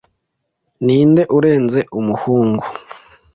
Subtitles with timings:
[0.85, 2.65] Ninde urenze umuhungu